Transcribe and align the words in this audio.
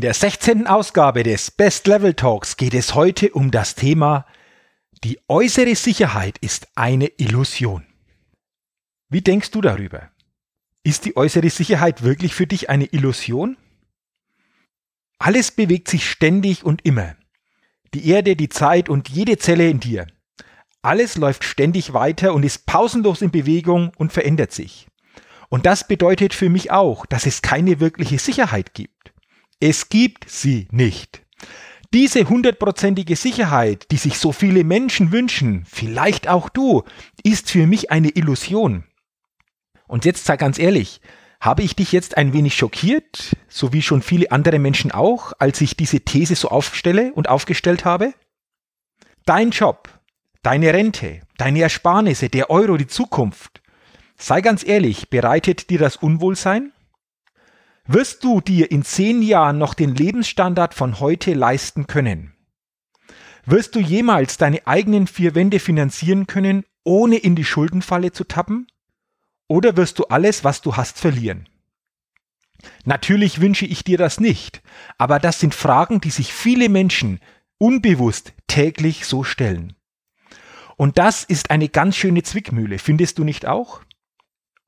In 0.00 0.06
der 0.06 0.14
16. 0.14 0.66
Ausgabe 0.66 1.24
des 1.24 1.50
Best 1.50 1.86
Level 1.86 2.14
Talks 2.14 2.56
geht 2.56 2.72
es 2.72 2.94
heute 2.94 3.32
um 3.32 3.50
das 3.50 3.74
Thema 3.74 4.24
Die 5.04 5.20
äußere 5.28 5.74
Sicherheit 5.74 6.38
ist 6.38 6.68
eine 6.74 7.08
Illusion. 7.18 7.84
Wie 9.10 9.20
denkst 9.20 9.50
du 9.50 9.60
darüber? 9.60 10.08
Ist 10.84 11.04
die 11.04 11.18
äußere 11.18 11.50
Sicherheit 11.50 12.02
wirklich 12.02 12.34
für 12.34 12.46
dich 12.46 12.70
eine 12.70 12.86
Illusion? 12.86 13.58
Alles 15.18 15.50
bewegt 15.50 15.88
sich 15.88 16.08
ständig 16.08 16.64
und 16.64 16.86
immer. 16.86 17.14
Die 17.92 18.08
Erde, 18.08 18.36
die 18.36 18.48
Zeit 18.48 18.88
und 18.88 19.10
jede 19.10 19.36
Zelle 19.36 19.68
in 19.68 19.80
dir. 19.80 20.06
Alles 20.80 21.18
läuft 21.18 21.44
ständig 21.44 21.92
weiter 21.92 22.32
und 22.32 22.42
ist 22.42 22.64
pausenlos 22.64 23.20
in 23.20 23.32
Bewegung 23.32 23.92
und 23.98 24.14
verändert 24.14 24.52
sich. 24.52 24.88
Und 25.50 25.66
das 25.66 25.86
bedeutet 25.86 26.32
für 26.32 26.48
mich 26.48 26.70
auch, 26.70 27.04
dass 27.04 27.26
es 27.26 27.42
keine 27.42 27.80
wirkliche 27.80 28.18
Sicherheit 28.18 28.72
gibt. 28.72 28.99
Es 29.60 29.90
gibt 29.90 30.30
sie 30.30 30.68
nicht. 30.70 31.20
Diese 31.92 32.26
hundertprozentige 32.26 33.14
Sicherheit, 33.14 33.90
die 33.90 33.98
sich 33.98 34.16
so 34.16 34.32
viele 34.32 34.64
Menschen 34.64 35.12
wünschen, 35.12 35.66
vielleicht 35.68 36.28
auch 36.28 36.48
du, 36.48 36.84
ist 37.24 37.50
für 37.50 37.66
mich 37.66 37.90
eine 37.90 38.08
Illusion. 38.08 38.84
Und 39.86 40.06
jetzt 40.06 40.24
sei 40.24 40.38
ganz 40.38 40.58
ehrlich, 40.58 41.02
habe 41.40 41.62
ich 41.62 41.76
dich 41.76 41.92
jetzt 41.92 42.16
ein 42.16 42.32
wenig 42.32 42.54
schockiert, 42.54 43.36
so 43.48 43.74
wie 43.74 43.82
schon 43.82 44.00
viele 44.00 44.30
andere 44.30 44.58
Menschen 44.58 44.92
auch, 44.92 45.34
als 45.38 45.60
ich 45.60 45.76
diese 45.76 46.00
These 46.00 46.36
so 46.36 46.48
aufstelle 46.48 47.12
und 47.12 47.28
aufgestellt 47.28 47.84
habe? 47.84 48.14
Dein 49.26 49.50
Job, 49.50 49.90
deine 50.42 50.72
Rente, 50.72 51.20
deine 51.36 51.60
Ersparnisse, 51.60 52.30
der 52.30 52.48
Euro, 52.48 52.78
die 52.78 52.86
Zukunft. 52.86 53.60
Sei 54.16 54.40
ganz 54.40 54.66
ehrlich, 54.66 55.10
bereitet 55.10 55.68
dir 55.68 55.78
das 55.78 55.96
Unwohlsein? 55.96 56.72
Wirst 57.92 58.22
du 58.22 58.40
dir 58.40 58.70
in 58.70 58.84
zehn 58.84 59.20
Jahren 59.20 59.58
noch 59.58 59.74
den 59.74 59.96
Lebensstandard 59.96 60.74
von 60.74 61.00
heute 61.00 61.34
leisten 61.34 61.88
können? 61.88 62.32
Wirst 63.44 63.74
du 63.74 63.80
jemals 63.80 64.36
deine 64.36 64.64
eigenen 64.64 65.08
vier 65.08 65.34
Wände 65.34 65.58
finanzieren 65.58 66.28
können, 66.28 66.64
ohne 66.84 67.16
in 67.16 67.34
die 67.34 67.44
Schuldenfalle 67.44 68.12
zu 68.12 68.22
tappen? 68.22 68.68
Oder 69.48 69.76
wirst 69.76 69.98
du 69.98 70.04
alles, 70.04 70.44
was 70.44 70.62
du 70.62 70.76
hast, 70.76 71.00
verlieren? 71.00 71.48
Natürlich 72.84 73.40
wünsche 73.40 73.66
ich 73.66 73.82
dir 73.82 73.98
das 73.98 74.20
nicht, 74.20 74.62
aber 74.96 75.18
das 75.18 75.40
sind 75.40 75.56
Fragen, 75.56 76.00
die 76.00 76.10
sich 76.10 76.32
viele 76.32 76.68
Menschen 76.68 77.18
unbewusst 77.58 78.34
täglich 78.46 79.04
so 79.04 79.24
stellen. 79.24 79.74
Und 80.76 80.96
das 80.96 81.24
ist 81.24 81.50
eine 81.50 81.68
ganz 81.68 81.96
schöne 81.96 82.22
Zwickmühle, 82.22 82.78
findest 82.78 83.18
du 83.18 83.24
nicht 83.24 83.46
auch? 83.46 83.80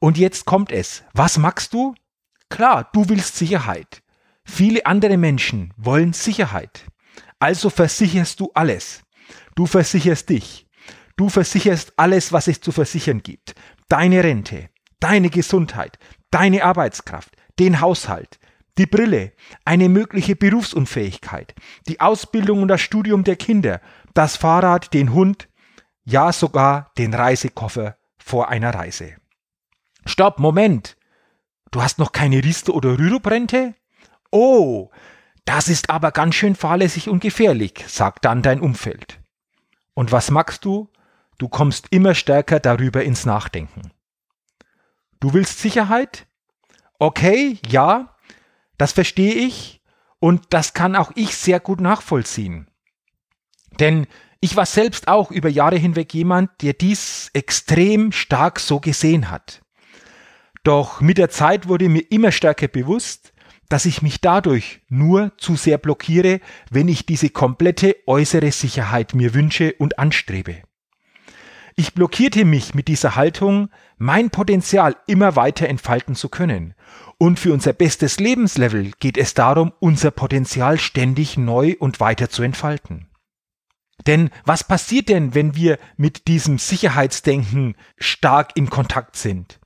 Und 0.00 0.18
jetzt 0.18 0.44
kommt 0.44 0.72
es. 0.72 1.04
Was 1.14 1.38
magst 1.38 1.72
du? 1.72 1.94
Klar, 2.52 2.90
du 2.92 3.08
willst 3.08 3.36
Sicherheit. 3.36 4.02
Viele 4.44 4.84
andere 4.84 5.16
Menschen 5.16 5.72
wollen 5.78 6.12
Sicherheit. 6.12 6.84
Also 7.38 7.70
versicherst 7.70 8.40
du 8.40 8.50
alles. 8.52 9.04
Du 9.54 9.64
versicherst 9.64 10.28
dich. 10.28 10.66
Du 11.16 11.30
versicherst 11.30 11.94
alles, 11.96 12.30
was 12.30 12.48
es 12.48 12.60
zu 12.60 12.70
versichern 12.70 13.22
gibt. 13.22 13.54
Deine 13.88 14.22
Rente, 14.22 14.68
deine 15.00 15.30
Gesundheit, 15.30 15.98
deine 16.30 16.62
Arbeitskraft, 16.62 17.34
den 17.58 17.80
Haushalt, 17.80 18.38
die 18.76 18.84
Brille, 18.84 19.32
eine 19.64 19.88
mögliche 19.88 20.36
Berufsunfähigkeit, 20.36 21.54
die 21.88 22.02
Ausbildung 22.02 22.60
und 22.60 22.68
das 22.68 22.82
Studium 22.82 23.24
der 23.24 23.36
Kinder, 23.36 23.80
das 24.12 24.36
Fahrrad, 24.36 24.92
den 24.92 25.14
Hund, 25.14 25.48
ja 26.04 26.34
sogar 26.34 26.92
den 26.98 27.14
Reisekoffer 27.14 27.96
vor 28.18 28.50
einer 28.50 28.74
Reise. 28.74 29.16
Stopp, 30.04 30.38
Moment. 30.38 30.98
Du 31.72 31.82
hast 31.82 31.98
noch 31.98 32.12
keine 32.12 32.44
Riester- 32.44 32.74
oder 32.74 32.98
Rüruprente? 32.98 33.74
Oh, 34.30 34.90
das 35.46 35.68
ist 35.68 35.90
aber 35.90 36.12
ganz 36.12 36.34
schön 36.34 36.54
fahrlässig 36.54 37.08
und 37.08 37.20
gefährlich, 37.20 37.84
sagt 37.88 38.24
dann 38.24 38.42
dein 38.42 38.60
Umfeld. 38.60 39.18
Und 39.94 40.12
was 40.12 40.30
magst 40.30 40.64
du? 40.64 40.88
Du 41.38 41.48
kommst 41.48 41.88
immer 41.90 42.14
stärker 42.14 42.60
darüber 42.60 43.02
ins 43.02 43.26
Nachdenken. 43.26 43.90
Du 45.18 45.32
willst 45.32 45.58
Sicherheit? 45.60 46.26
Okay, 46.98 47.58
ja, 47.66 48.16
das 48.76 48.92
verstehe 48.92 49.34
ich 49.34 49.82
und 50.20 50.44
das 50.50 50.74
kann 50.74 50.94
auch 50.94 51.10
ich 51.14 51.36
sehr 51.36 51.58
gut 51.58 51.80
nachvollziehen. 51.80 52.68
Denn 53.80 54.06
ich 54.40 54.56
war 54.56 54.66
selbst 54.66 55.08
auch 55.08 55.30
über 55.30 55.48
Jahre 55.48 55.76
hinweg 55.76 56.12
jemand, 56.12 56.50
der 56.60 56.74
dies 56.74 57.30
extrem 57.32 58.12
stark 58.12 58.60
so 58.60 58.78
gesehen 58.78 59.30
hat. 59.30 59.61
Doch 60.62 61.00
mit 61.00 61.18
der 61.18 61.28
Zeit 61.28 61.68
wurde 61.68 61.88
mir 61.88 62.10
immer 62.10 62.30
stärker 62.30 62.68
bewusst, 62.68 63.32
dass 63.68 63.86
ich 63.86 64.02
mich 64.02 64.20
dadurch 64.20 64.80
nur 64.88 65.32
zu 65.38 65.56
sehr 65.56 65.78
blockiere, 65.78 66.40
wenn 66.70 66.88
ich 66.88 67.06
diese 67.06 67.30
komplette 67.30 67.96
äußere 68.06 68.52
Sicherheit 68.52 69.14
mir 69.14 69.34
wünsche 69.34 69.74
und 69.78 69.98
anstrebe. 69.98 70.62
Ich 71.74 71.94
blockierte 71.94 72.44
mich 72.44 72.74
mit 72.74 72.86
dieser 72.88 73.16
Haltung, 73.16 73.70
mein 73.96 74.28
Potenzial 74.30 74.94
immer 75.06 75.36
weiter 75.36 75.68
entfalten 75.68 76.14
zu 76.14 76.28
können. 76.28 76.74
Und 77.16 77.40
für 77.40 77.52
unser 77.52 77.72
bestes 77.72 78.20
Lebenslevel 78.20 78.92
geht 79.00 79.16
es 79.16 79.32
darum, 79.32 79.72
unser 79.80 80.10
Potenzial 80.10 80.78
ständig 80.78 81.38
neu 81.38 81.74
und 81.78 81.98
weiter 81.98 82.28
zu 82.28 82.42
entfalten. 82.42 83.08
Denn 84.06 84.30
was 84.44 84.64
passiert 84.64 85.08
denn, 85.08 85.34
wenn 85.34 85.54
wir 85.54 85.78
mit 85.96 86.26
diesem 86.26 86.58
Sicherheitsdenken 86.58 87.74
stark 87.96 88.50
in 88.54 88.68
Kontakt 88.68 89.16
sind? 89.16 89.58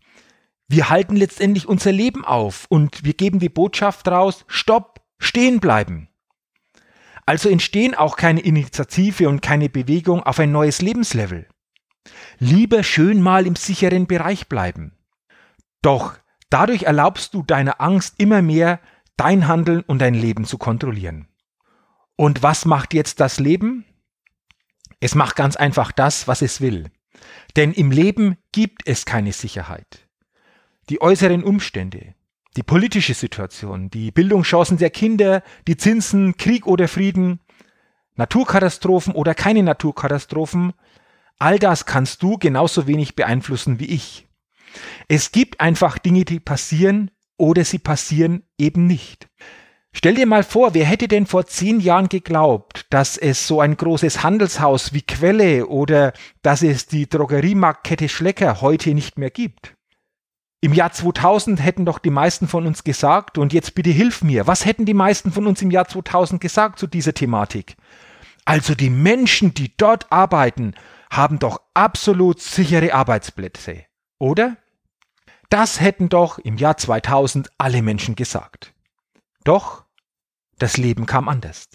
Wir 0.69 0.91
halten 0.91 1.15
letztendlich 1.15 1.69
unser 1.69 1.93
Leben 1.93 2.25
auf 2.25 2.67
und 2.69 3.05
wir 3.05 3.15
geben 3.15 3.39
die 3.39 3.49
Botschaft 3.49 4.09
raus, 4.09 4.45
stopp, 4.49 5.01
stehen 5.19 5.61
bleiben. 5.61 6.09
Also 7.25 7.49
entstehen 7.49 7.95
auch 7.95 8.17
keine 8.17 8.41
Initiative 8.41 9.29
und 9.29 9.43
keine 9.43 9.69
Bewegung 9.69 10.23
auf 10.23 10.39
ein 10.41 10.53
neues 10.53 10.83
Lebenslevel. 10.83 11.49
Lieber 12.39 12.83
schön 12.83 13.21
mal 13.21 13.47
im 13.47 13.57
sicheren 13.57 14.07
Bereich 14.07 14.49
bleiben. 14.49 14.97
Doch 15.83 16.15
dadurch 16.51 16.85
erlaubst 16.85 17.35
du 17.35 17.43
deiner 17.43 17.81
Angst 17.81 18.15
immer 18.19 18.43
mehr, 18.43 18.81
dein 19.17 19.49
Handeln 19.49 19.83
und 19.83 20.01
dein 20.01 20.15
Leben 20.15 20.45
zu 20.45 20.59
kontrollieren. 20.59 21.29
Und 22.17 22.43
was 22.43 22.65
macht 22.65 22.93
jetzt 22.93 23.21
das 23.21 23.39
Leben? 23.39 23.85
Es 25.01 25.15
macht 25.15 25.37
ganz 25.37 25.57
einfach 25.57 25.93
das, 25.93 26.27
was 26.27 26.43
es 26.43 26.61
will. 26.61 26.91
Denn 27.55 27.73
im 27.73 27.91
Leben 27.91 28.37
gibt 28.53 28.83
es 28.87 29.05
keine 29.05 29.33
Sicherheit 29.33 30.06
die 30.89 31.01
äußeren 31.01 31.43
Umstände, 31.43 32.15
die 32.57 32.63
politische 32.63 33.15
Situation, 33.15 33.91
die 33.91 34.11
Bildungschancen 34.11 34.79
der 34.79 34.91
Kinder, 34.91 35.43
die 35.67 35.77
Zinsen, 35.77 36.37
Krieg 36.37 36.67
oder 36.67 36.89
Frieden, 36.89 37.41
Naturkatastrophen 38.15 39.15
oder 39.15 39.35
keine 39.35 39.63
Naturkatastrophen, 39.63 40.73
all 41.39 41.59
das 41.59 41.85
kannst 41.85 42.23
du 42.23 42.39
genauso 42.39 42.87
wenig 42.87 43.15
beeinflussen 43.15 43.79
wie 43.79 43.87
ich. 43.87 44.27
Es 45.09 45.33
gibt 45.33 45.61
einfach 45.61 45.99
Dinge, 45.99 46.25
die 46.25 46.41
passieren 46.41 47.11
oder 47.37 47.65
sie 47.65 47.79
passieren 47.79 48.45
eben 48.59 48.87
nicht. 48.87 49.29
Stell 49.93 50.15
dir 50.15 50.27
mal 50.27 50.43
vor, 50.43 50.75
wer 50.75 50.85
hätte 50.85 51.09
denn 51.09 51.27
vor 51.27 51.47
zehn 51.47 51.81
Jahren 51.81 52.09
geglaubt, 52.09 52.87
dass 52.91 53.17
es 53.17 53.47
so 53.47 53.61
ein 53.61 53.79
großes 53.79 54.23
Handelshaus 54.23 54.93
wie 54.93 55.01
Quelle 55.01 55.67
oder 55.67 56.13
dass 56.43 56.63
es 56.63 56.87
die 56.87 57.09
Drogeriemarktkette 57.09 58.09
Schlecker 58.09 58.61
heute 58.61 58.93
nicht 58.93 59.17
mehr 59.19 59.31
gibt? 59.31 59.76
Im 60.61 60.73
Jahr 60.73 60.91
2000 60.91 61.63
hätten 61.63 61.85
doch 61.85 61.99
die 61.99 62.11
meisten 62.11 62.49
von 62.49 62.67
uns 62.67 62.83
gesagt, 62.83 63.39
und 63.39 63.53
jetzt 63.53 63.75
bitte 63.75 63.91
hilf 63.91 64.23
mir, 64.23 64.47
was 64.47 64.65
hätten 64.65 64.87
die 64.87 64.95
meisten 64.95 65.31
von 65.31 65.47
uns 65.47 65.61
im 65.63 65.71
Jahr 65.71 65.87
2000 65.87 66.41
gesagt 66.41 66.79
zu 66.79 66.87
dieser 66.87 67.15
Thematik? 67.15 67.77
Also 68.45 68.75
die 68.75 68.91
Menschen, 68.91 69.55
die 69.55 69.77
dort 69.77 70.11
arbeiten, 70.11 70.75
haben 71.11 71.39
doch 71.39 71.61
absolut 71.75 72.41
sichere 72.41 72.95
Arbeitsplätze, 72.95 73.85
oder? 74.19 74.57
Das 75.51 75.81
hätten 75.81 76.09
doch 76.09 76.39
im 76.39 76.57
Jahr 76.57 76.77
2000 76.77 77.51
alle 77.59 77.83
Menschen 77.83 78.17
gesagt. 78.17 78.73
Doch 79.45 79.85
das 80.59 80.77
Leben 80.77 81.07
kam 81.07 81.29
anders. 81.29 81.69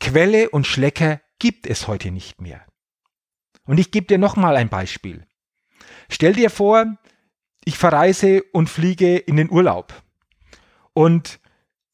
Quelle 0.00 0.50
und 0.50 0.66
Schlecker 0.66 1.20
gibt 1.38 1.66
es 1.66 1.88
heute 1.88 2.10
nicht 2.10 2.40
mehr. 2.40 2.64
Und 3.66 3.78
ich 3.78 3.90
gebe 3.90 4.06
dir 4.06 4.18
nochmal 4.18 4.56
ein 4.56 4.68
Beispiel. 4.68 5.26
Stell 6.08 6.34
dir 6.34 6.50
vor, 6.50 6.96
ich 7.64 7.78
verreise 7.78 8.42
und 8.52 8.68
fliege 8.68 9.16
in 9.16 9.36
den 9.36 9.50
Urlaub. 9.50 10.02
Und 10.92 11.40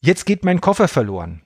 jetzt 0.00 0.26
geht 0.26 0.44
mein 0.44 0.61
Koffer 0.61 0.88
verloren. 0.88 1.43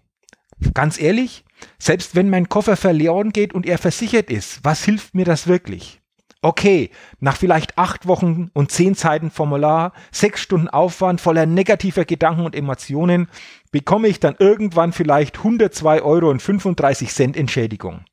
Ganz 0.73 1.01
ehrlich, 1.01 1.45
selbst 1.79 2.15
wenn 2.15 2.31
mein 2.31 2.49
Koffer 2.49 2.77
verloren 2.77 3.31
geht 3.31 3.55
und 3.55 3.67
er 3.67 3.79
versichert 3.79 4.31
ist, 4.31 4.61
was 4.63 4.85
hilft 4.85 5.15
mir 5.15 5.25
das 5.25 5.47
wirklich? 5.47 6.01
Okay, 6.43 6.91
nach 7.21 7.39
vielleicht 7.39 7.79
acht 7.79 8.07
Wochen 8.07 8.51
und 8.53 8.71
zehn 8.71 8.95
Seiten 8.95 9.31
Formular, 9.31 9.95
sechs 10.13 10.43
Stunden 10.43 10.69
Aufwand 10.69 11.23
voller 11.23 11.47
negativer 11.47 12.05
Gedanken 12.05 12.45
und 12.45 12.55
Emotionen, 12.55 13.29
bekomme 13.73 14.09
ich 14.09 14.21
dann 14.21 14.37
irgendwann 14.39 14.93
vielleicht 14.93 15.39
102 15.39 16.03
Euro 16.03 16.29
und 16.29 16.43
35 16.43 17.11
Cent 17.15 17.37
Entschädigung. 17.37 18.05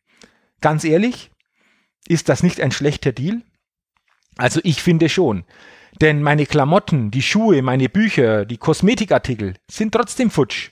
Ganz 0.62 0.86
ehrlich, 0.86 1.30
ist 2.08 2.30
das 2.30 2.42
nicht 2.42 2.62
ein 2.62 2.72
schlechter 2.72 3.12
Deal? 3.12 3.42
Also 4.38 4.62
ich 4.64 4.82
finde 4.82 5.10
schon. 5.10 5.44
Denn 6.00 6.22
meine 6.22 6.46
Klamotten, 6.46 7.12
die 7.12 7.22
Schuhe, 7.22 7.62
meine 7.62 7.90
Bücher, 7.90 8.46
die 8.46 8.58
Kosmetikartikel 8.58 9.56
sind 9.70 9.94
trotzdem 9.94 10.30
futsch. 10.30 10.72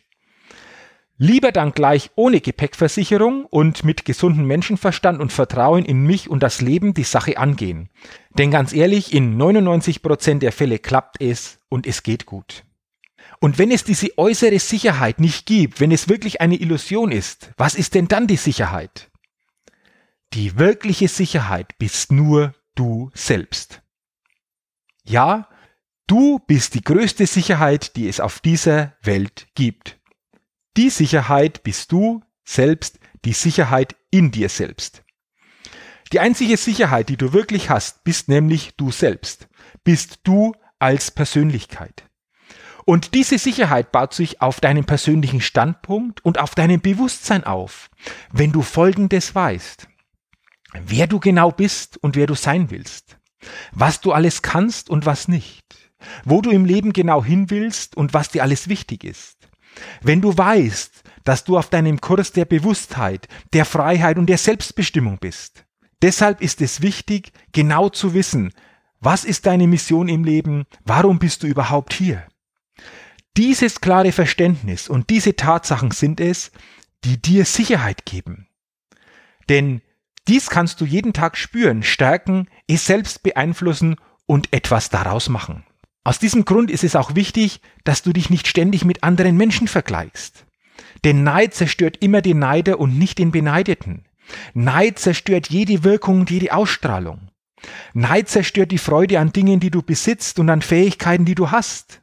Lieber 1.17 1.51
dann 1.51 1.73
gleich 1.73 2.11
ohne 2.15 2.39
Gepäckversicherung 2.39 3.45
und 3.45 3.83
mit 3.83 4.05
gesundem 4.05 4.45
Menschenverstand 4.45 5.19
und 5.19 5.33
Vertrauen 5.33 5.83
in 5.83 6.03
mich 6.05 6.29
und 6.29 6.41
das 6.41 6.61
Leben 6.61 6.93
die 6.93 7.03
Sache 7.03 7.37
angehen. 7.37 7.89
Denn 8.37 8.51
ganz 8.51 8.71
ehrlich, 8.71 9.13
in 9.13 9.35
99 9.35 10.01
Prozent 10.01 10.43
der 10.43 10.53
Fälle 10.53 10.79
klappt 10.79 11.21
es 11.21 11.59
und 11.67 11.85
es 11.85 12.03
geht 12.03 12.25
gut. 12.25 12.63
Und 13.41 13.57
wenn 13.57 13.69
es 13.69 13.83
diese 13.83 14.17
äußere 14.17 14.59
Sicherheit 14.59 15.19
nicht 15.19 15.45
gibt, 15.45 15.81
wenn 15.81 15.91
es 15.91 16.07
wirklich 16.07 16.39
eine 16.39 16.55
Illusion 16.55 17.11
ist, 17.11 17.51
was 17.57 17.75
ist 17.75 17.95
denn 17.95 18.07
dann 18.07 18.27
die 18.27 18.37
Sicherheit? 18.37 19.09
Die 20.33 20.57
wirkliche 20.57 21.09
Sicherheit 21.09 21.77
bist 21.79 22.13
nur 22.13 22.53
du 22.75 23.11
selbst. 23.13 23.81
Ja, 25.09 25.49
du 26.05 26.37
bist 26.37 26.75
die 26.75 26.83
größte 26.83 27.25
Sicherheit, 27.25 27.95
die 27.95 28.07
es 28.07 28.19
auf 28.19 28.39
dieser 28.41 28.93
Welt 29.01 29.47
gibt. 29.55 29.97
Die 30.77 30.91
Sicherheit 30.91 31.63
bist 31.63 31.91
du 31.91 32.21
selbst, 32.43 32.99
die 33.25 33.33
Sicherheit 33.33 33.95
in 34.11 34.29
dir 34.29 34.49
selbst. 34.49 35.03
Die 36.13 36.19
einzige 36.19 36.57
Sicherheit, 36.57 37.09
die 37.09 37.17
du 37.17 37.33
wirklich 37.33 37.71
hast, 37.71 38.03
bist 38.03 38.29
nämlich 38.29 38.75
du 38.77 38.91
selbst, 38.91 39.47
bist 39.83 40.19
du 40.25 40.53
als 40.77 41.09
Persönlichkeit. 41.09 42.03
Und 42.85 43.15
diese 43.15 43.39
Sicherheit 43.39 43.91
baut 43.91 44.13
sich 44.13 44.43
auf 44.43 44.59
deinem 44.61 44.85
persönlichen 44.85 45.41
Standpunkt 45.41 46.23
und 46.23 46.37
auf 46.37 46.53
deinem 46.53 46.81
Bewusstsein 46.81 47.43
auf, 47.45 47.89
wenn 48.31 48.51
du 48.51 48.61
Folgendes 48.61 49.33
weißt. 49.33 49.87
Wer 50.73 51.07
du 51.07 51.19
genau 51.19 51.49
bist 51.49 51.97
und 51.97 52.15
wer 52.15 52.27
du 52.27 52.35
sein 52.35 52.69
willst. 52.69 53.18
Was 53.71 54.01
du 54.01 54.11
alles 54.11 54.41
kannst 54.41 54.89
und 54.89 55.05
was 55.05 55.27
nicht. 55.27 55.63
Wo 56.23 56.41
du 56.41 56.49
im 56.49 56.65
Leben 56.65 56.93
genau 56.93 57.23
hin 57.23 57.49
willst 57.49 57.97
und 57.97 58.13
was 58.13 58.29
dir 58.29 58.43
alles 58.43 58.69
wichtig 58.69 59.03
ist. 59.03 59.37
Wenn 60.01 60.21
du 60.21 60.37
weißt, 60.37 61.03
dass 61.23 61.43
du 61.43 61.57
auf 61.57 61.69
deinem 61.69 62.01
Kurs 62.01 62.31
der 62.31 62.45
Bewusstheit, 62.45 63.27
der 63.53 63.65
Freiheit 63.65 64.17
und 64.17 64.27
der 64.27 64.37
Selbstbestimmung 64.37 65.19
bist. 65.19 65.65
Deshalb 66.01 66.41
ist 66.41 66.61
es 66.61 66.81
wichtig, 66.81 67.33
genau 67.51 67.89
zu 67.89 68.13
wissen, 68.13 68.53
was 69.01 69.23
ist 69.25 69.45
deine 69.45 69.67
Mission 69.67 70.09
im 70.09 70.23
Leben, 70.23 70.65
warum 70.85 71.19
bist 71.19 71.43
du 71.43 71.47
überhaupt 71.47 71.93
hier. 71.93 72.25
Dieses 73.37 73.79
klare 73.79 74.11
Verständnis 74.11 74.89
und 74.89 75.09
diese 75.09 75.35
Tatsachen 75.35 75.91
sind 75.91 76.19
es, 76.19 76.51
die 77.03 77.21
dir 77.21 77.45
Sicherheit 77.45 78.05
geben. 78.05 78.47
Denn 79.47 79.81
dies 80.29 80.51
kannst 80.51 80.79
du 80.79 80.85
jeden 80.85 81.11
Tag 81.11 81.37
spüren, 81.37 81.81
stärken, 81.81 82.47
es 82.67 82.85
selbst 82.85 83.23
beeinflussen 83.23 83.95
und 84.27 84.53
etwas 84.53 84.91
daraus 84.91 85.27
machen. 85.27 85.63
Aus 86.03 86.19
diesem 86.19 86.45
Grund 86.45 86.69
ist 86.69 86.83
es 86.83 86.95
auch 86.95 87.15
wichtig, 87.15 87.61
dass 87.83 88.03
du 88.03 88.13
dich 88.13 88.29
nicht 88.29 88.47
ständig 88.47 88.85
mit 88.85 89.03
anderen 89.03 89.37
Menschen 89.37 89.67
vergleichst. 89.67 90.45
Denn 91.03 91.23
Neid 91.23 91.55
zerstört 91.55 91.97
immer 92.01 92.21
den 92.21 92.37
Neider 92.37 92.79
und 92.79 92.99
nicht 92.99 93.17
den 93.17 93.31
Beneideten. 93.31 94.05
Neid 94.53 94.99
zerstört 94.99 95.49
jede 95.49 95.83
Wirkung 95.83 96.19
und 96.19 96.29
jede 96.29 96.53
Ausstrahlung. 96.53 97.29
Neid 97.93 98.29
zerstört 98.29 98.71
die 98.71 98.77
Freude 98.77 99.19
an 99.19 99.33
Dingen, 99.33 99.59
die 99.59 99.71
du 99.71 99.81
besitzt 99.81 100.37
und 100.37 100.49
an 100.51 100.61
Fähigkeiten, 100.61 101.25
die 101.25 101.35
du 101.35 101.49
hast. 101.49 102.01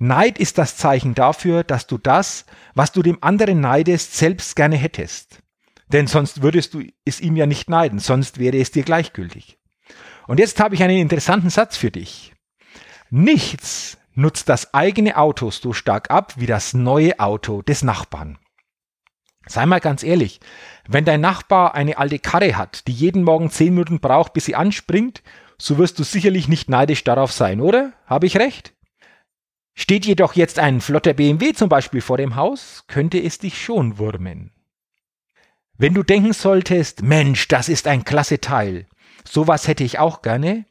Neid 0.00 0.40
ist 0.40 0.58
das 0.58 0.76
Zeichen 0.76 1.14
dafür, 1.14 1.62
dass 1.62 1.86
du 1.86 1.98
das, 1.98 2.46
was 2.74 2.90
du 2.90 3.00
dem 3.02 3.22
anderen 3.22 3.60
neidest, 3.60 4.16
selbst 4.16 4.56
gerne 4.56 4.76
hättest. 4.76 5.43
Denn 5.88 6.06
sonst 6.06 6.42
würdest 6.42 6.74
du 6.74 6.82
es 7.04 7.20
ihm 7.20 7.36
ja 7.36 7.46
nicht 7.46 7.68
neiden, 7.68 7.98
sonst 7.98 8.38
wäre 8.38 8.58
es 8.58 8.70
dir 8.70 8.82
gleichgültig. 8.82 9.58
Und 10.26 10.40
jetzt 10.40 10.60
habe 10.60 10.74
ich 10.74 10.82
einen 10.82 10.98
interessanten 10.98 11.50
Satz 11.50 11.76
für 11.76 11.90
dich. 11.90 12.32
Nichts 13.10 13.98
nutzt 14.14 14.48
das 14.48 14.72
eigene 14.74 15.16
Auto 15.16 15.50
so 15.50 15.72
stark 15.72 16.10
ab 16.10 16.34
wie 16.36 16.46
das 16.46 16.72
neue 16.72 17.18
Auto 17.20 17.62
des 17.62 17.82
Nachbarn. 17.82 18.38
Sei 19.46 19.66
mal 19.66 19.80
ganz 19.80 20.02
ehrlich, 20.02 20.40
wenn 20.88 21.04
dein 21.04 21.20
Nachbar 21.20 21.74
eine 21.74 21.98
alte 21.98 22.18
Karre 22.18 22.56
hat, 22.56 22.86
die 22.86 22.92
jeden 22.92 23.24
Morgen 23.24 23.50
zehn 23.50 23.74
Minuten 23.74 24.00
braucht, 24.00 24.32
bis 24.32 24.46
sie 24.46 24.54
anspringt, 24.54 25.22
so 25.58 25.76
wirst 25.76 25.98
du 25.98 26.02
sicherlich 26.02 26.48
nicht 26.48 26.70
neidisch 26.70 27.04
darauf 27.04 27.30
sein, 27.30 27.60
oder? 27.60 27.92
Habe 28.06 28.26
ich 28.26 28.38
recht? 28.38 28.72
Steht 29.74 30.06
jedoch 30.06 30.34
jetzt 30.34 30.58
ein 30.58 30.80
flotter 30.80 31.14
BMW 31.14 31.52
zum 31.52 31.68
Beispiel 31.68 32.00
vor 32.00 32.16
dem 32.16 32.36
Haus, 32.36 32.84
könnte 32.86 33.20
es 33.20 33.38
dich 33.38 33.62
schon 33.62 33.98
wurmen. 33.98 34.53
Wenn 35.76 35.94
du 35.94 36.02
denken 36.02 36.32
solltest, 36.32 37.02
Mensch, 37.02 37.48
das 37.48 37.68
ist 37.68 37.88
ein 37.88 38.04
klasse 38.04 38.40
Teil, 38.40 38.86
sowas 39.24 39.66
hätte 39.66 39.82
ich 39.84 39.98
auch 39.98 40.22
gerne, 40.22 40.66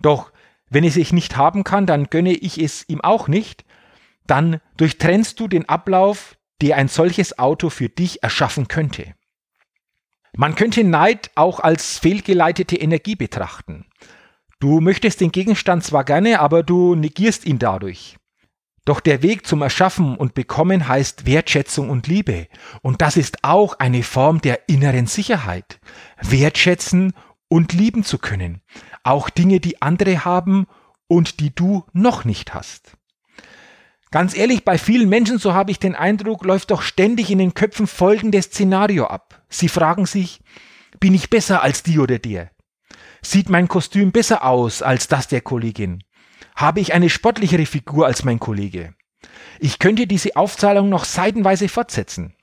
doch 0.00 0.32
wenn 0.70 0.84
es 0.84 0.94
sich 0.94 1.12
nicht 1.12 1.36
haben 1.36 1.62
kann, 1.62 1.86
dann 1.86 2.06
gönne 2.06 2.32
ich 2.32 2.58
es 2.58 2.88
ihm 2.88 3.00
auch 3.00 3.28
nicht. 3.28 3.64
Dann 4.26 4.60
durchtrennst 4.76 5.38
du 5.38 5.46
den 5.46 5.68
Ablauf, 5.68 6.36
der 6.60 6.76
ein 6.76 6.88
solches 6.88 7.38
Auto 7.38 7.70
für 7.70 7.88
dich 7.88 8.22
erschaffen 8.22 8.66
könnte. 8.66 9.14
Man 10.34 10.54
könnte 10.54 10.84
Neid 10.84 11.30
auch 11.34 11.60
als 11.60 11.98
fehlgeleitete 11.98 12.76
Energie 12.76 13.14
betrachten. 13.14 13.86
Du 14.58 14.80
möchtest 14.80 15.20
den 15.20 15.32
Gegenstand 15.32 15.84
zwar 15.84 16.04
gerne, 16.04 16.40
aber 16.40 16.62
du 16.62 16.94
negierst 16.94 17.46
ihn 17.46 17.58
dadurch. 17.58 18.16
Doch 18.86 19.00
der 19.00 19.20
Weg 19.20 19.46
zum 19.46 19.62
Erschaffen 19.62 20.16
und 20.16 20.34
Bekommen 20.34 20.86
heißt 20.86 21.26
Wertschätzung 21.26 21.90
und 21.90 22.06
Liebe. 22.06 22.46
Und 22.82 23.02
das 23.02 23.16
ist 23.16 23.42
auch 23.42 23.80
eine 23.80 24.04
Form 24.04 24.40
der 24.40 24.68
inneren 24.68 25.06
Sicherheit. 25.06 25.80
Wertschätzen 26.22 27.12
und 27.48 27.72
lieben 27.72 28.04
zu 28.04 28.18
können. 28.18 28.62
Auch 29.02 29.28
Dinge, 29.28 29.58
die 29.58 29.82
andere 29.82 30.24
haben 30.24 30.66
und 31.08 31.40
die 31.40 31.52
du 31.52 31.84
noch 31.92 32.24
nicht 32.24 32.54
hast. 32.54 32.96
Ganz 34.12 34.36
ehrlich, 34.36 34.64
bei 34.64 34.78
vielen 34.78 35.08
Menschen, 35.08 35.38
so 35.38 35.52
habe 35.52 35.72
ich 35.72 35.80
den 35.80 35.96
Eindruck, 35.96 36.44
läuft 36.44 36.70
doch 36.70 36.82
ständig 36.82 37.32
in 37.32 37.38
den 37.38 37.54
Köpfen 37.54 37.88
folgendes 37.88 38.46
Szenario 38.46 39.06
ab. 39.06 39.42
Sie 39.48 39.68
fragen 39.68 40.06
sich, 40.06 40.40
bin 41.00 41.12
ich 41.12 41.28
besser 41.28 41.60
als 41.60 41.82
die 41.82 41.98
oder 41.98 42.20
der? 42.20 42.52
Sieht 43.20 43.48
mein 43.48 43.66
Kostüm 43.66 44.12
besser 44.12 44.44
aus 44.44 44.80
als 44.80 45.08
das 45.08 45.26
der 45.26 45.40
Kollegin? 45.40 46.04
Habe 46.56 46.80
ich 46.80 46.94
eine 46.94 47.10
sportlichere 47.10 47.66
Figur 47.66 48.06
als 48.06 48.24
mein 48.24 48.40
Kollege? 48.40 48.94
Ich 49.60 49.78
könnte 49.78 50.06
diese 50.06 50.36
Aufzahlung 50.36 50.88
noch 50.88 51.04
seitenweise 51.04 51.68
fortsetzen. 51.68 52.34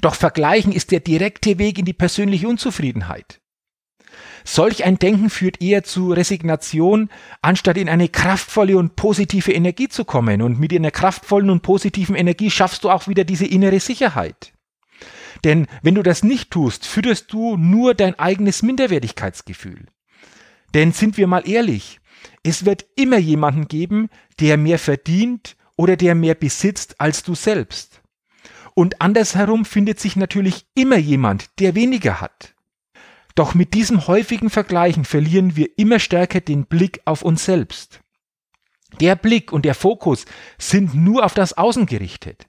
Doch 0.00 0.14
vergleichen 0.14 0.72
ist 0.72 0.90
der 0.90 1.00
direkte 1.00 1.58
Weg 1.58 1.78
in 1.78 1.84
die 1.84 1.92
persönliche 1.92 2.48
Unzufriedenheit. 2.48 3.40
Solch 4.44 4.84
ein 4.84 4.98
Denken 4.98 5.28
führt 5.28 5.60
eher 5.60 5.82
zu 5.82 6.12
Resignation, 6.12 7.10
anstatt 7.42 7.76
in 7.76 7.88
eine 7.88 8.08
kraftvolle 8.08 8.78
und 8.78 8.96
positive 8.96 9.52
Energie 9.52 9.88
zu 9.88 10.04
kommen. 10.04 10.40
Und 10.40 10.58
mit 10.58 10.72
einer 10.72 10.90
kraftvollen 10.90 11.50
und 11.50 11.62
positiven 11.62 12.14
Energie 12.14 12.50
schaffst 12.50 12.84
du 12.84 12.90
auch 12.90 13.08
wieder 13.08 13.24
diese 13.24 13.46
innere 13.46 13.80
Sicherheit. 13.80 14.52
Denn 15.44 15.66
wenn 15.82 15.94
du 15.94 16.02
das 16.02 16.22
nicht 16.22 16.50
tust, 16.50 16.86
fütterst 16.86 17.32
du 17.32 17.56
nur 17.56 17.94
dein 17.94 18.18
eigenes 18.18 18.62
Minderwertigkeitsgefühl. 18.62 19.86
Denn 20.74 20.92
sind 20.92 21.16
wir 21.18 21.26
mal 21.26 21.48
ehrlich, 21.48 22.00
es 22.42 22.64
wird 22.64 22.86
immer 22.96 23.18
jemanden 23.18 23.68
geben, 23.68 24.08
der 24.40 24.56
mehr 24.56 24.78
verdient 24.78 25.56
oder 25.76 25.96
der 25.96 26.14
mehr 26.14 26.34
besitzt 26.34 27.00
als 27.00 27.22
du 27.22 27.34
selbst. 27.34 28.00
Und 28.74 29.00
andersherum 29.00 29.64
findet 29.64 30.00
sich 30.00 30.16
natürlich 30.16 30.66
immer 30.74 30.98
jemand, 30.98 31.58
der 31.60 31.74
weniger 31.74 32.20
hat. 32.20 32.54
Doch 33.34 33.54
mit 33.54 33.74
diesem 33.74 34.06
häufigen 34.06 34.50
Vergleichen 34.50 35.04
verlieren 35.04 35.56
wir 35.56 35.78
immer 35.78 35.98
stärker 35.98 36.40
den 36.40 36.66
Blick 36.66 37.00
auf 37.04 37.22
uns 37.22 37.44
selbst. 37.44 38.00
Der 39.00 39.14
Blick 39.14 39.52
und 39.52 39.64
der 39.64 39.74
Fokus 39.74 40.24
sind 40.58 40.94
nur 40.94 41.24
auf 41.24 41.34
das 41.34 41.56
Außen 41.56 41.86
gerichtet. 41.86 42.46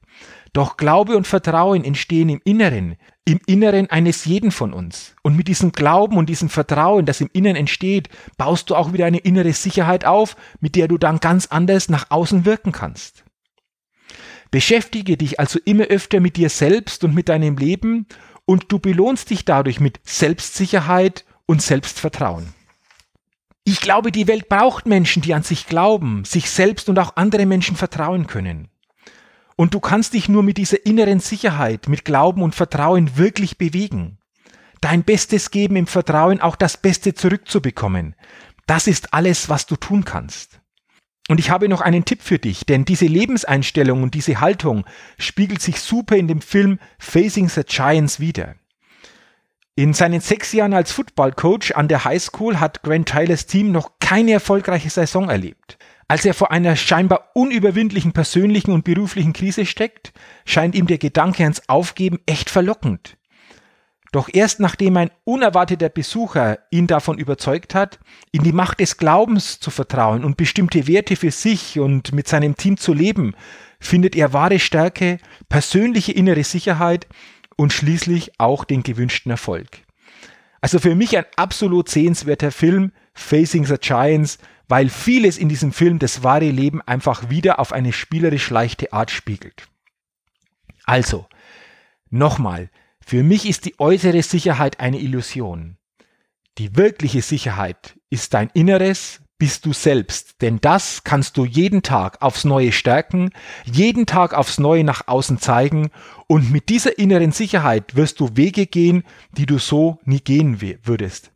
Doch 0.53 0.77
Glaube 0.77 1.17
und 1.17 1.27
Vertrauen 1.27 1.83
entstehen 1.83 2.29
im 2.29 2.41
Inneren, 2.43 2.95
im 3.27 3.41
Inneren 3.45 3.89
eines 3.89 4.23
jeden 4.23 4.51
von 4.51 4.71
uns. 4.71 5.13
Und 5.21 5.35
mit 5.35 5.49
diesem 5.49 5.73
Glauben 5.73 6.15
und 6.15 6.29
diesem 6.29 6.47
Vertrauen, 6.47 7.05
das 7.05 7.19
im 7.19 7.29
Inneren 7.33 7.57
entsteht, 7.57 8.07
baust 8.37 8.69
du 8.69 8.75
auch 8.75 8.93
wieder 8.93 9.05
eine 9.05 9.17
innere 9.17 9.51
Sicherheit 9.51 10.05
auf, 10.05 10.37
mit 10.61 10.77
der 10.77 10.87
du 10.87 10.97
dann 10.97 11.19
ganz 11.19 11.47
anders 11.47 11.89
nach 11.89 12.09
außen 12.09 12.45
wirken 12.45 12.71
kannst. 12.71 13.25
Beschäftige 14.49 15.17
dich 15.17 15.41
also 15.41 15.59
immer 15.65 15.83
öfter 15.83 16.21
mit 16.21 16.37
dir 16.37 16.49
selbst 16.49 17.03
und 17.03 17.13
mit 17.13 17.27
deinem 17.27 17.57
Leben 17.57 18.07
und 18.45 18.71
du 18.71 18.79
belohnst 18.79 19.29
dich 19.29 19.43
dadurch 19.43 19.81
mit 19.81 19.99
Selbstsicherheit 20.05 21.25
und 21.45 21.61
Selbstvertrauen. 21.61 22.53
Ich 23.65 23.81
glaube, 23.81 24.13
die 24.13 24.27
Welt 24.27 24.47
braucht 24.47 24.85
Menschen, 24.85 25.21
die 25.21 25.33
an 25.33 25.43
sich 25.43 25.67
glauben, 25.67 26.23
sich 26.23 26.49
selbst 26.49 26.87
und 26.87 26.97
auch 26.97 27.17
andere 27.17 27.45
Menschen 27.45 27.75
vertrauen 27.75 28.25
können. 28.25 28.69
Und 29.57 29.73
du 29.73 29.79
kannst 29.79 30.13
dich 30.13 30.29
nur 30.29 30.43
mit 30.43 30.57
dieser 30.57 30.85
inneren 30.85 31.19
Sicherheit, 31.19 31.89
mit 31.89 32.05
Glauben 32.05 32.43
und 32.43 32.53
Vertrauen 32.53 33.17
wirklich 33.17 33.57
bewegen. 33.57 34.19
Dein 34.81 35.03
Bestes 35.03 35.49
geben 35.49 35.75
im 35.75 35.87
Vertrauen, 35.87 36.39
auch 36.39 36.55
das 36.55 36.77
Beste 36.77 37.15
zurückzubekommen. 37.15 38.15
Das 38.67 38.85
ist 38.85 39.13
alles, 39.15 39.49
was 39.49 39.65
du 39.65 39.75
tun 39.75 40.05
kannst. 40.05 40.61
Und 41.27 41.39
ich 41.39 41.49
habe 41.49 41.67
noch 41.67 41.81
einen 41.81 42.05
Tipp 42.05 42.21
für 42.21 42.37
dich, 42.37 42.65
denn 42.67 42.85
diese 42.85 43.07
Lebenseinstellung 43.07 44.03
und 44.03 44.13
diese 44.13 44.39
Haltung 44.39 44.85
spiegelt 45.17 45.61
sich 45.61 45.81
super 45.81 46.15
in 46.15 46.27
dem 46.27 46.41
Film 46.41 46.79
Facing 46.99 47.49
the 47.49 47.63
Giants 47.65 48.19
wieder. 48.19 48.55
In 49.79 49.93
seinen 49.93 50.21
sechs 50.21 50.53
Jahren 50.53 50.73
als 50.73 50.91
Football-Coach 50.91 51.73
an 51.73 51.87
der 51.87 52.03
High 52.03 52.19
School 52.19 52.59
hat 52.59 52.81
Grant 52.81 53.09
Tylers 53.09 53.45
Team 53.45 53.71
noch 53.71 53.91
keine 53.99 54.31
erfolgreiche 54.31 54.89
Saison 54.89 55.29
erlebt. 55.29 55.77
Als 56.07 56.25
er 56.25 56.33
vor 56.33 56.49
einer 56.49 56.75
scheinbar 56.75 57.29
unüberwindlichen 57.35 58.11
persönlichen 58.11 58.71
und 58.71 58.85
beruflichen 58.85 59.33
Krise 59.33 59.67
steckt, 59.67 60.13
scheint 60.45 60.73
ihm 60.73 60.87
der 60.87 60.97
Gedanke 60.97 61.43
ans 61.43 61.69
Aufgeben 61.69 62.17
echt 62.25 62.49
verlockend. 62.49 63.17
Doch 64.11 64.29
erst 64.33 64.59
nachdem 64.59 64.97
ein 64.97 65.11
unerwarteter 65.25 65.89
Besucher 65.89 66.57
ihn 66.71 66.87
davon 66.87 67.19
überzeugt 67.19 67.75
hat, 67.75 67.99
in 68.31 68.41
die 68.41 68.53
Macht 68.53 68.79
des 68.79 68.97
Glaubens 68.97 69.59
zu 69.59 69.69
vertrauen 69.69 70.23
und 70.23 70.37
bestimmte 70.37 70.87
Werte 70.87 71.15
für 71.15 71.29
sich 71.29 71.77
und 71.77 72.13
mit 72.13 72.27
seinem 72.27 72.55
Team 72.57 72.77
zu 72.77 72.93
leben, 72.93 73.35
findet 73.79 74.15
er 74.15 74.33
wahre 74.33 74.57
Stärke, 74.57 75.19
persönliche 75.49 76.13
innere 76.13 76.43
Sicherheit 76.43 77.05
und 77.57 77.73
schließlich 77.73 78.39
auch 78.39 78.63
den 78.63 78.83
gewünschten 78.83 79.31
Erfolg. 79.31 79.67
Also 80.61 80.79
für 80.79 80.95
mich 80.95 81.17
ein 81.17 81.25
absolut 81.35 81.89
sehenswerter 81.89 82.51
Film, 82.51 82.93
Facing 83.13 83.65
the 83.65 83.75
Giants, 83.79 84.37
weil 84.67 84.89
vieles 84.89 85.37
in 85.37 85.49
diesem 85.49 85.71
Film 85.71 85.99
das 85.99 86.23
wahre 86.23 86.49
Leben 86.49 86.81
einfach 86.81 87.29
wieder 87.29 87.59
auf 87.59 87.73
eine 87.73 87.93
spielerisch 87.93 88.49
leichte 88.49 88.93
Art 88.93 89.11
spiegelt. 89.11 89.67
Also, 90.85 91.27
nochmal, 92.09 92.69
für 93.05 93.23
mich 93.23 93.47
ist 93.47 93.65
die 93.65 93.79
äußere 93.79 94.21
Sicherheit 94.23 94.79
eine 94.79 94.99
Illusion. 94.99 95.77
Die 96.57 96.75
wirkliche 96.75 97.21
Sicherheit 97.21 97.97
ist 98.09 98.33
dein 98.33 98.49
Inneres, 98.53 99.21
bist 99.39 99.65
du 99.65 99.73
selbst, 99.73 100.41
denn 100.41 100.59
das 100.61 101.03
kannst 101.03 101.37
du 101.37 101.45
jeden 101.45 101.83
Tag 101.83 102.21
aufs 102.21 102.43
Neue 102.43 102.71
stärken, 102.71 103.31
jeden 103.65 104.05
Tag 104.05 104.33
aufs 104.33 104.57
Neue 104.57 104.83
nach 104.83 105.07
außen 105.07 105.39
zeigen 105.39 105.91
und 106.27 106.51
mit 106.51 106.69
dieser 106.69 106.97
inneren 106.97 107.31
Sicherheit 107.31 107.95
wirst 107.95 108.19
du 108.19 108.35
Wege 108.35 108.65
gehen, 108.65 109.03
die 109.31 109.45
du 109.45 109.59
so 109.59 109.99
nie 110.05 110.19
gehen 110.19 110.61
würdest. 110.61 111.31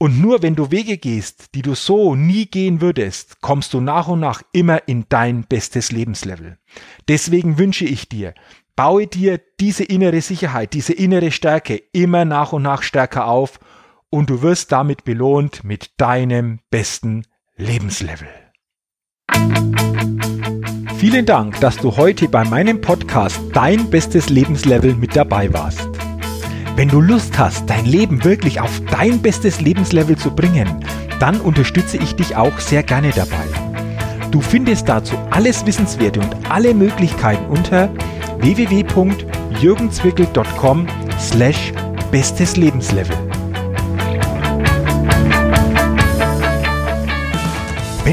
Und 0.00 0.20
nur 0.20 0.42
wenn 0.42 0.54
du 0.54 0.70
Wege 0.70 0.96
gehst, 0.96 1.54
die 1.54 1.62
du 1.62 1.74
so 1.74 2.14
nie 2.14 2.46
gehen 2.46 2.80
würdest, 2.80 3.40
kommst 3.40 3.74
du 3.74 3.80
nach 3.80 4.06
und 4.06 4.20
nach 4.20 4.42
immer 4.52 4.86
in 4.86 5.06
dein 5.08 5.44
bestes 5.44 5.90
Lebenslevel. 5.90 6.58
Deswegen 7.08 7.58
wünsche 7.58 7.84
ich 7.84 8.08
dir, 8.08 8.32
baue 8.76 9.08
dir 9.08 9.40
diese 9.58 9.82
innere 9.82 10.20
Sicherheit, 10.20 10.72
diese 10.72 10.92
innere 10.92 11.32
Stärke 11.32 11.82
immer 11.92 12.24
nach 12.24 12.52
und 12.52 12.62
nach 12.62 12.82
stärker 12.82 13.26
auf 13.26 13.58
und 14.10 14.30
du 14.30 14.42
wirst 14.42 14.70
damit 14.72 15.04
belohnt 15.04 15.62
mit 15.64 15.90
deinem 15.98 16.60
besten 16.70 17.24
Lebenslevel. 17.56 18.28
Vielen 20.96 21.26
Dank, 21.26 21.60
dass 21.60 21.76
du 21.76 21.94
heute 21.96 22.28
bei 22.28 22.42
meinem 22.44 22.80
Podcast 22.80 23.38
Dein 23.52 23.90
bestes 23.90 24.30
Lebenslevel 24.30 24.94
mit 24.94 25.14
dabei 25.14 25.52
warst. 25.52 25.86
Wenn 26.74 26.88
du 26.88 27.00
Lust 27.00 27.38
hast, 27.38 27.70
dein 27.70 27.84
Leben 27.84 28.24
wirklich 28.24 28.60
auf 28.60 28.80
dein 28.90 29.22
bestes 29.22 29.60
Lebenslevel 29.60 30.16
zu 30.16 30.30
bringen, 30.30 30.84
dann 31.20 31.40
unterstütze 31.40 31.98
ich 31.98 32.16
dich 32.16 32.34
auch 32.36 32.58
sehr 32.58 32.82
gerne 32.82 33.10
dabei. 33.10 33.46
Du 34.30 34.40
findest 34.40 34.88
dazu 34.88 35.18
alles 35.30 35.66
Wissenswerte 35.66 36.20
und 36.20 36.50
alle 36.50 36.72
Möglichkeiten 36.74 37.44
unter 37.46 37.90
www.jürgenzwickel.com 38.38 40.86
slash 41.18 41.72
bestes 42.10 42.56
Lebenslevel. 42.56 43.27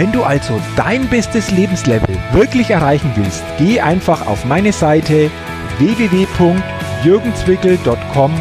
Wenn 0.00 0.12
du 0.12 0.24
also 0.24 0.58
dein 0.76 1.08
bestes 1.10 1.50
Lebenslevel 1.50 2.16
wirklich 2.32 2.70
erreichen 2.70 3.12
willst, 3.16 3.44
geh 3.58 3.80
einfach 3.80 4.26
auf 4.26 4.46
meine 4.46 4.72
Seite 4.72 5.30
www.jürgenzwickel.com 5.76 8.32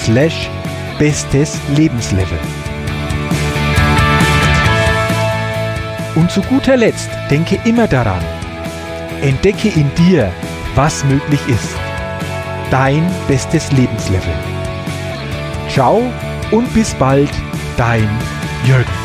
slash 0.00 0.48
bestes 0.96 1.58
Lebenslevel. 1.74 2.38
Und 6.14 6.30
zu 6.30 6.40
guter 6.42 6.76
Letzt 6.76 7.10
denke 7.28 7.58
immer 7.64 7.88
daran, 7.88 8.22
entdecke 9.20 9.70
in 9.70 9.92
dir, 9.96 10.30
was 10.76 11.04
möglich 11.04 11.40
ist. 11.48 11.74
Dein 12.70 13.04
bestes 13.26 13.72
Lebenslevel. 13.72 14.34
Ciao 15.68 16.00
und 16.52 16.72
bis 16.74 16.94
bald, 16.94 17.32
dein 17.76 18.08
Jürgen. 18.64 18.97